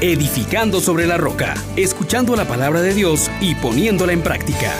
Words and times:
edificando 0.00 0.78
sobre 0.78 1.08
la 1.08 1.16
roca, 1.16 1.54
escuchando 1.76 2.36
la 2.36 2.44
palabra 2.44 2.82
de 2.82 2.94
Dios 2.94 3.28
y 3.40 3.56
poniéndola 3.56 4.12
en 4.12 4.22
práctica. 4.22 4.72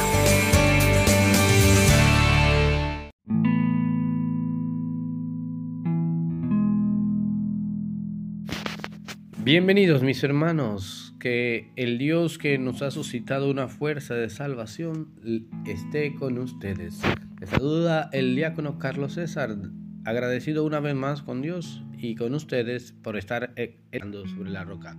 Bienvenidos 9.38 10.02
mis 10.04 10.22
hermanos, 10.22 11.16
que 11.18 11.72
el 11.74 11.98
Dios 11.98 12.38
que 12.38 12.58
nos 12.58 12.82
ha 12.82 12.92
suscitado 12.92 13.50
una 13.50 13.66
fuerza 13.66 14.14
de 14.14 14.30
salvación 14.30 15.08
esté 15.66 16.14
con 16.14 16.38
ustedes. 16.38 17.00
Les 17.40 17.50
saluda 17.50 18.08
el 18.12 18.36
diácono 18.36 18.78
Carlos 18.78 19.14
César, 19.14 19.56
agradecido 20.04 20.64
una 20.64 20.78
vez 20.78 20.94
más 20.94 21.22
con 21.22 21.42
Dios 21.42 21.82
y 22.00 22.14
con 22.14 22.34
ustedes 22.34 22.92
por 23.02 23.16
estar 23.16 23.54
hablando 23.92 24.26
sobre 24.28 24.50
la 24.50 24.64
roca. 24.64 24.96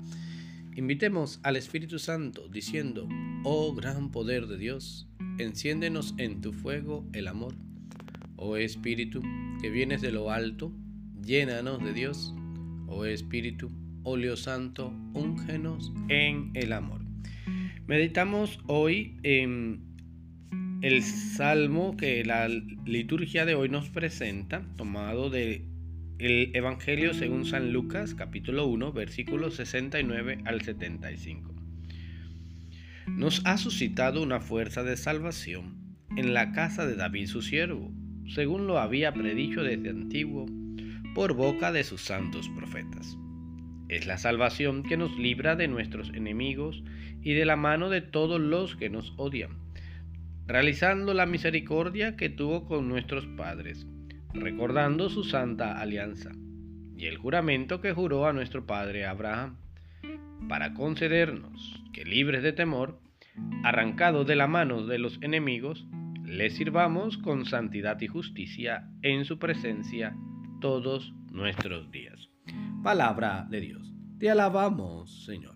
Invitemos 0.76 1.40
al 1.44 1.56
Espíritu 1.56 2.00
Santo 2.00 2.48
diciendo, 2.48 3.08
oh 3.44 3.74
gran 3.74 4.12
poder 4.12 4.48
de 4.48 4.58
Dios, 4.58 5.08
enciéndenos 5.38 6.14
en 6.18 6.42
tu 6.42 6.54
fuego 6.54 7.06
el 7.14 7.28
amor. 7.28 7.56
Oh 8.36 8.56
Espíritu, 8.56 9.22
que 9.62 9.70
vienes 9.70 10.02
de 10.02 10.12
lo 10.12 10.32
alto, 10.32 10.72
llénanos 11.22 11.84
de 11.84 11.94
Dios. 11.94 12.34
Oh 12.88 13.06
Espíritu, 13.06 13.70
óleo 14.04 14.38
santo, 14.38 14.94
úngenos 15.14 15.92
en 16.08 16.52
el 16.54 16.72
amor. 16.74 17.02
Meditamos 17.88 18.60
hoy 18.68 19.18
en 19.24 19.82
el 20.82 21.04
salmo 21.04 21.98
que 21.98 22.24
la 22.24 22.48
liturgia 22.48 23.46
de 23.46 23.56
hoy 23.56 23.68
nos 23.68 23.90
presenta, 23.90 24.64
tomado 24.78 25.30
de 25.30 25.66
el 26.20 26.54
Evangelio 26.54 27.14
según 27.14 27.46
San 27.46 27.72
Lucas, 27.72 28.14
capítulo 28.14 28.66
1, 28.68 28.92
versículos 28.92 29.56
69 29.56 30.40
al 30.44 30.62
75. 30.62 31.56
Nos 33.08 33.42
ha 33.46 33.58
suscitado 33.58 34.22
una 34.22 34.42
fuerza 34.42 34.84
de 34.84 34.98
salvación 34.98 35.96
en 36.18 36.34
la 36.34 36.52
casa 36.52 36.86
de 36.86 36.98
David 36.98 37.28
su 37.28 37.42
siervo, 37.42 37.94
según 38.28 38.68
lo 38.68 38.80
había 38.80 39.14
predicho 39.14 39.64
desde 39.64 39.92
antiguo 39.92 40.46
por 41.16 41.36
boca 41.36 41.72
de 41.72 41.86
sus 41.86 42.02
santos 42.02 42.50
profetas. 42.50 43.18
Es 43.88 44.06
la 44.06 44.18
salvación 44.18 44.84
que 44.84 44.98
nos 44.98 45.18
libra 45.18 45.56
de 45.56 45.70
nuestros 45.70 46.10
enemigos 46.10 46.84
y 47.22 47.34
de 47.34 47.46
la 47.46 47.56
mano 47.56 47.90
de 47.90 48.02
todos 48.02 48.42
los 48.42 48.76
que 48.76 48.90
nos 48.90 49.14
odian, 49.16 49.52
realizando 50.48 51.14
la 51.14 51.26
misericordia 51.26 52.18
que 52.18 52.28
tuvo 52.28 52.66
con 52.66 52.90
nuestros 52.90 53.26
padres 53.26 53.88
recordando 54.34 55.10
su 55.10 55.24
santa 55.24 55.80
alianza 55.80 56.32
y 56.96 57.06
el 57.06 57.18
juramento 57.18 57.82
que 57.82 57.94
juró 57.94 58.28
a 58.28 58.34
nuestro 58.34 58.66
padre 58.66 59.06
Abraham, 59.06 59.56
para 60.48 60.74
concedernos 60.74 61.84
que 61.94 62.04
libres 62.04 62.44
de 62.44 62.54
temor, 62.54 63.00
arrancados 63.64 64.28
de 64.28 64.36
la 64.36 64.48
mano 64.48 64.86
de 64.86 65.00
los 65.00 65.18
enemigos, 65.22 65.88
le 66.26 66.50
sirvamos 66.50 67.18
con 67.18 67.46
santidad 67.46 68.00
y 68.02 68.08
justicia 68.08 68.90
en 69.02 69.26
su 69.26 69.40
presencia 69.40 70.16
todos 70.60 71.14
nuestros 71.32 71.90
días. 71.92 72.30
Palabra 72.84 73.48
de 73.50 73.62
Dios. 73.62 73.94
Te 74.20 74.30
alabamos, 74.30 75.26
Señor. 75.26 75.56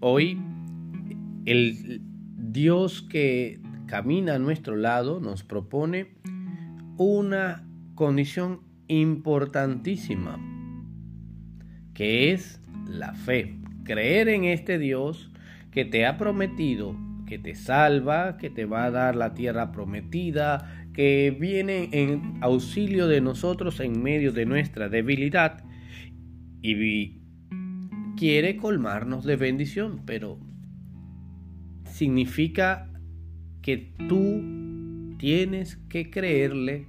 Hoy 0.00 0.40
el 1.46 2.00
Dios 2.36 3.02
que 3.02 3.60
camina 3.92 4.36
a 4.36 4.38
nuestro 4.38 4.74
lado 4.76 5.20
nos 5.20 5.42
propone 5.42 6.14
una 6.96 7.68
condición 7.94 8.62
importantísima, 8.88 10.40
que 11.92 12.32
es 12.32 12.62
la 12.86 13.12
fe. 13.12 13.58
Creer 13.84 14.30
en 14.30 14.44
este 14.44 14.78
Dios 14.78 15.30
que 15.70 15.84
te 15.84 16.06
ha 16.06 16.16
prometido, 16.16 16.96
que 17.26 17.38
te 17.38 17.54
salva, 17.54 18.38
que 18.38 18.48
te 18.48 18.64
va 18.64 18.86
a 18.86 18.90
dar 18.90 19.14
la 19.14 19.34
tierra 19.34 19.72
prometida, 19.72 20.86
que 20.94 21.36
viene 21.38 21.90
en 21.92 22.38
auxilio 22.40 23.08
de 23.08 23.20
nosotros 23.20 23.78
en 23.80 24.02
medio 24.02 24.32
de 24.32 24.46
nuestra 24.46 24.88
debilidad 24.88 25.64
y 26.62 27.20
quiere 28.16 28.56
colmarnos 28.56 29.26
de 29.26 29.36
bendición, 29.36 30.00
pero 30.06 30.38
significa 31.84 32.88
que 33.62 33.92
tú 34.08 35.16
tienes 35.18 35.76
que 35.88 36.10
creerle 36.10 36.86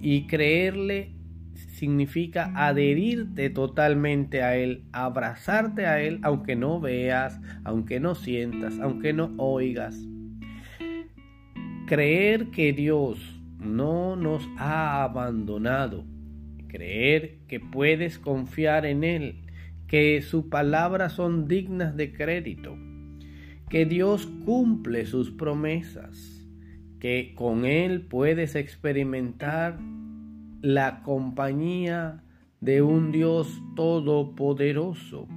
y 0.00 0.26
creerle 0.26 1.12
significa 1.54 2.52
adherirte 2.54 3.50
totalmente 3.50 4.42
a 4.42 4.56
Él, 4.56 4.84
abrazarte 4.92 5.86
a 5.86 6.00
Él 6.02 6.18
aunque 6.22 6.56
no 6.56 6.80
veas, 6.80 7.38
aunque 7.64 8.00
no 8.00 8.14
sientas, 8.14 8.78
aunque 8.80 9.12
no 9.12 9.32
oigas. 9.36 9.98
Creer 11.86 12.50
que 12.50 12.72
Dios 12.72 13.18
no 13.58 14.16
nos 14.16 14.48
ha 14.56 15.02
abandonado, 15.02 16.04
creer 16.68 17.38
que 17.46 17.60
puedes 17.60 18.18
confiar 18.18 18.86
en 18.86 19.04
Él, 19.04 19.42
que 19.86 20.22
sus 20.22 20.46
palabras 20.46 21.12
son 21.12 21.46
dignas 21.46 21.96
de 21.96 22.12
crédito 22.12 22.76
que 23.70 23.86
Dios 23.86 24.26
cumple 24.44 25.06
sus 25.06 25.30
promesas, 25.30 26.44
que 26.98 27.34
con 27.36 27.64
Él 27.64 28.02
puedes 28.02 28.56
experimentar 28.56 29.78
la 30.60 31.02
compañía 31.02 32.24
de 32.60 32.82
un 32.82 33.12
Dios 33.12 33.62
todopoderoso, 33.76 35.28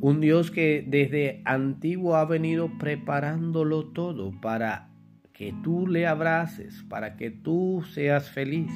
un 0.00 0.20
Dios 0.22 0.50
que 0.50 0.82
desde 0.88 1.42
antiguo 1.44 2.16
ha 2.16 2.24
venido 2.24 2.70
preparándolo 2.78 3.88
todo 3.88 4.32
para 4.40 4.88
que 5.34 5.54
tú 5.62 5.86
le 5.86 6.06
abraces, 6.06 6.82
para 6.88 7.16
que 7.16 7.30
tú 7.30 7.84
seas 7.92 8.30
feliz. 8.30 8.72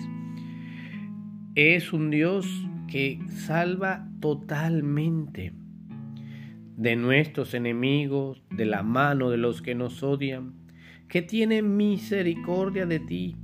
Es 1.55 1.95
un 1.95 2.11
Dios 2.11 2.47
que 2.87 3.19
salva 3.31 4.11
totalmente 4.21 5.55
de 6.83 6.97
nuestros 6.97 7.55
enemigos, 7.55 8.43
de 8.51 8.65
la 8.65 8.83
mano 8.83 9.31
de 9.31 9.37
los 9.37 9.63
que 9.63 9.77
nos 9.77 10.03
odian, 10.03 10.55
que 11.09 11.23
tiene 11.23 11.63
misericordia 11.63 12.87
de 12.87 12.99
ti, 12.99 13.37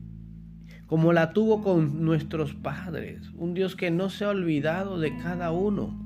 como 0.87 1.12
la 1.12 1.32
tuvo 1.32 1.62
con 1.62 2.04
nuestros 2.04 2.54
padres, 2.54 3.31
un 3.37 3.54
Dios 3.54 3.76
que 3.76 3.93
no 3.93 4.10
se 4.10 4.25
ha 4.25 4.31
olvidado 4.31 4.99
de 4.99 5.16
cada 5.19 5.53
uno. 5.53 5.97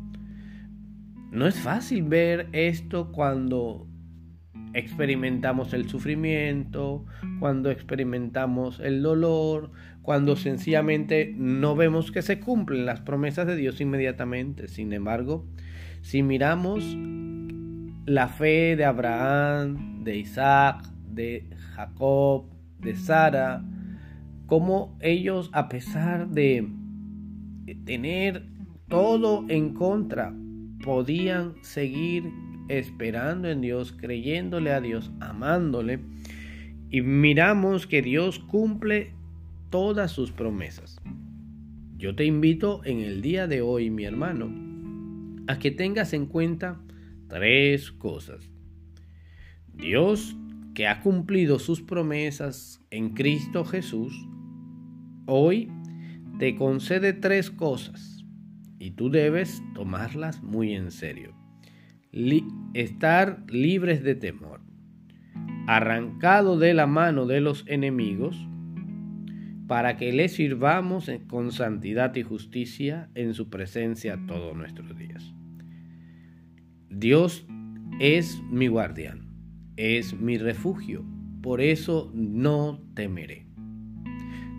No 1.30 1.46
es 1.46 1.58
fácil 1.58 2.02
ver 2.02 2.48
esto 2.52 3.12
cuando 3.12 3.86
experimentamos 4.74 5.72
el 5.72 5.88
sufrimiento, 5.88 7.06
cuando 7.40 7.70
experimentamos 7.70 8.78
el 8.78 9.00
dolor, 9.00 9.70
cuando 10.02 10.36
sencillamente 10.36 11.34
no 11.34 11.76
vemos 11.76 12.12
que 12.12 12.20
se 12.20 12.40
cumplen 12.40 12.84
las 12.84 13.00
promesas 13.00 13.46
de 13.46 13.56
Dios 13.56 13.80
inmediatamente. 13.80 14.68
Sin 14.68 14.92
embargo, 14.92 15.46
si 16.02 16.22
miramos 16.22 16.96
la 18.04 18.28
fe 18.28 18.76
de 18.76 18.84
Abraham, 18.84 20.02
de 20.04 20.18
Isaac, 20.18 20.84
de 21.08 21.48
Jacob, 21.74 22.46
de 22.80 22.94
Sara, 22.96 23.64
cómo 24.46 24.98
ellos 25.00 25.48
a 25.52 25.68
pesar 25.68 26.28
de 26.28 26.68
tener 27.84 28.46
todo 28.88 29.44
en 29.48 29.72
contra, 29.72 30.34
podían 30.84 31.54
seguir 31.62 32.24
esperando 32.68 33.48
en 33.48 33.60
Dios, 33.60 33.92
creyéndole 33.92 34.72
a 34.72 34.80
Dios, 34.80 35.12
amándole, 35.20 36.00
y 36.90 37.00
miramos 37.00 37.86
que 37.86 38.02
Dios 38.02 38.38
cumple 38.40 39.14
todas 39.70 40.10
sus 40.10 40.32
promesas. 40.32 41.00
Yo 41.96 42.14
te 42.16 42.24
invito 42.24 42.82
en 42.84 43.00
el 43.00 43.22
día 43.22 43.46
de 43.46 43.62
hoy, 43.62 43.88
mi 43.90 44.04
hermano, 44.04 44.71
a 45.46 45.58
que 45.58 45.70
tengas 45.70 46.12
en 46.12 46.26
cuenta 46.26 46.80
tres 47.28 47.92
cosas. 47.92 48.50
Dios, 49.72 50.36
que 50.74 50.86
ha 50.86 51.00
cumplido 51.00 51.58
sus 51.58 51.82
promesas 51.82 52.84
en 52.90 53.10
Cristo 53.10 53.64
Jesús, 53.64 54.12
hoy 55.26 55.70
te 56.38 56.56
concede 56.56 57.12
tres 57.12 57.50
cosas 57.50 58.24
y 58.78 58.92
tú 58.92 59.10
debes 59.10 59.62
tomarlas 59.74 60.42
muy 60.42 60.74
en 60.74 60.90
serio. 60.90 61.34
estar 62.74 63.44
libres 63.48 64.02
de 64.02 64.14
temor, 64.14 64.60
arrancado 65.66 66.58
de 66.58 66.74
la 66.74 66.86
mano 66.86 67.26
de 67.26 67.40
los 67.40 67.64
enemigos, 67.68 68.36
para 69.72 69.96
que 69.96 70.12
le 70.12 70.28
sirvamos 70.28 71.10
con 71.28 71.50
santidad 71.50 72.14
y 72.16 72.22
justicia 72.22 73.08
en 73.14 73.32
su 73.32 73.48
presencia 73.48 74.20
todos 74.26 74.54
nuestros 74.54 74.94
días. 74.98 75.32
Dios 76.90 77.46
es 77.98 78.42
mi 78.50 78.66
guardián, 78.66 79.30
es 79.78 80.12
mi 80.12 80.36
refugio, 80.36 81.06
por 81.40 81.62
eso 81.62 82.12
no 82.14 82.84
temeré. 82.92 83.46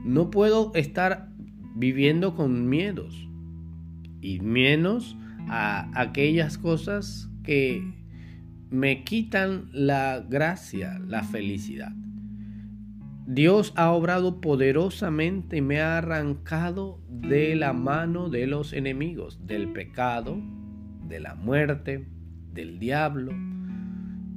No 0.03 0.31
puedo 0.31 0.71
estar 0.73 1.29
viviendo 1.75 2.35
con 2.35 2.67
miedos. 2.67 3.29
y 4.19 4.39
menos 4.39 5.15
a 5.47 5.91
aquellas 5.93 6.57
cosas 6.57 7.29
que 7.43 7.83
me 8.71 9.03
quitan 9.03 9.69
la 9.73 10.25
gracia, 10.27 10.97
la 11.05 11.21
felicidad. 11.21 11.91
Dios 13.25 13.71
ha 13.77 13.91
obrado 13.91 14.41
poderosamente 14.41 15.57
y 15.57 15.61
me 15.61 15.79
ha 15.79 15.97
arrancado 15.97 16.99
de 17.07 17.55
la 17.55 17.71
mano 17.71 18.29
de 18.29 18.47
los 18.47 18.73
enemigos, 18.73 19.47
del 19.47 19.71
pecado, 19.71 20.41
de 21.07 21.21
la 21.21 21.33
muerte, 21.33 22.05
del 22.51 22.79
diablo. 22.79 23.31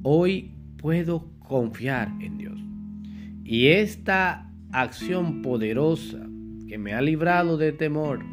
Hoy 0.03 0.55
puedo 0.77 1.31
confiar 1.41 2.13
en 2.21 2.39
Dios. 2.39 2.61
Y 3.43 3.69
esta 3.69 4.53
acción 4.71 5.43
poderosa 5.43 6.25
que 6.69 6.79
me 6.79 6.95
ha 6.95 7.01
librado 7.01 7.57
de 7.57 7.73
temor, 7.73 8.25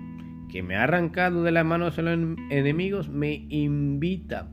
que 0.50 0.62
me 0.62 0.76
ha 0.76 0.84
arrancado 0.84 1.42
de 1.42 1.52
la 1.52 1.64
mano 1.64 1.90
de 1.90 2.02
los 2.04 2.38
enemigos, 2.52 3.10
me 3.10 3.48
invita, 3.50 4.52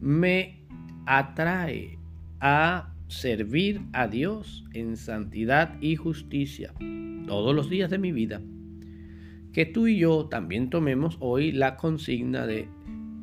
me 0.00 0.66
atrae 1.06 1.98
a 2.40 2.95
servir 3.08 3.82
a 3.92 4.08
Dios 4.08 4.64
en 4.72 4.96
santidad 4.96 5.80
y 5.80 5.96
justicia 5.96 6.72
todos 7.26 7.54
los 7.54 7.70
días 7.70 7.90
de 7.90 7.98
mi 7.98 8.12
vida. 8.12 8.40
Que 9.52 9.64
tú 9.64 9.86
y 9.86 9.98
yo 9.98 10.26
también 10.26 10.70
tomemos 10.70 11.16
hoy 11.20 11.52
la 11.52 11.76
consigna 11.76 12.46
de 12.46 12.68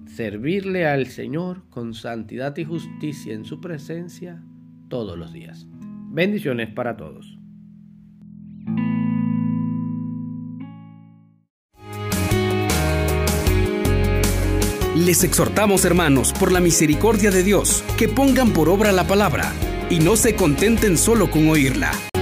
servirle 0.08 0.88
al 0.88 1.08
Señor 1.08 1.64
con 1.70 1.94
santidad 1.94 2.56
y 2.58 2.66
justicia 2.66 3.34
en 3.34 3.46
su 3.46 3.62
presencia 3.62 4.42
todos 4.90 5.18
los 5.18 5.32
días. 5.32 5.68
Bendiciones 6.10 6.70
para 6.70 6.98
todos. 6.98 7.38
Les 14.96 15.24
exhortamos, 15.24 15.86
hermanos, 15.86 16.34
por 16.34 16.52
la 16.52 16.62
misericordia 16.62 17.30
de 17.30 17.44
Dios, 17.44 17.84
que 17.98 18.08
pongan 18.08 18.54
por 18.54 18.70
obra 18.70 18.92
la 18.92 19.06
palabra 19.06 19.52
y 19.90 20.00
no 20.00 20.16
se 20.16 20.36
contenten 20.36 20.98
solo 20.98 21.30
con 21.30 21.50
oírla. 21.50 22.13